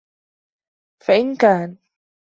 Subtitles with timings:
[1.05, 1.77] فَإِنْ كَانَ